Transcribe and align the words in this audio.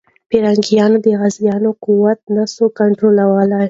پرنګیان 0.29 0.91
د 1.03 1.05
غازيانو 1.19 1.71
قوت 1.83 2.19
نه 2.35 2.43
سو 2.53 2.65
کنټرولولی. 2.79 3.59